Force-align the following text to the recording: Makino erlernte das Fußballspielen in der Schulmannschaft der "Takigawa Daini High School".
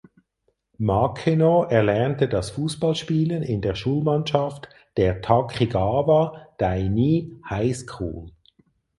Makino 0.79 1.61
erlernte 1.65 2.27
das 2.27 2.49
Fußballspielen 2.49 3.43
in 3.43 3.61
der 3.61 3.75
Schulmannschaft 3.75 4.67
der 4.97 5.21
"Takigawa 5.21 6.47
Daini 6.57 7.39
High 7.51 7.77
School". 7.77 8.31